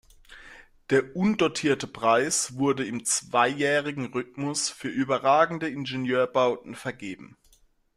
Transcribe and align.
Der 0.89 1.15
undotierte 1.15 1.85
Preis 1.85 2.55
wurde 2.57 2.83
im 2.87 3.05
zweijährigen 3.05 4.11
Rhythmus 4.11 4.67
für 4.67 4.87
überragende 4.87 5.69
Ingenieurbauten 5.69 6.73
vergeben. 6.73 7.37